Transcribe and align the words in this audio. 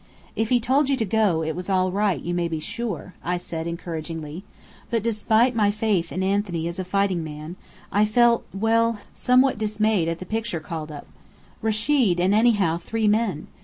"If 0.35 0.49
he 0.49 0.59
told 0.59 0.89
you 0.89 0.95
to 0.97 1.05
go 1.05 1.43
it 1.43 1.55
was 1.55 1.69
all 1.69 1.91
right, 1.91 2.19
you 2.19 2.33
may 2.33 2.47
be 2.47 2.59
sure," 2.59 3.13
I 3.23 3.37
said 3.37 3.67
encouragingly. 3.67 4.43
But 4.89 5.03
despite 5.03 5.53
my 5.55 5.69
faith 5.69 6.11
in 6.11 6.23
Anthony 6.23 6.67
as 6.67 6.79
a 6.79 6.83
fighting 6.83 7.23
man, 7.23 7.55
I 7.91 8.05
felt 8.05 8.43
well, 8.51 8.97
somewhat 9.13 9.59
dismayed 9.59 10.07
at 10.07 10.17
the 10.17 10.25
picture 10.25 10.59
called 10.59 10.91
up. 10.91 11.05
"Rechid 11.61 12.19
and 12.19 12.33
anyhow 12.33 12.79
three 12.79 13.07
men!" 13.07 13.45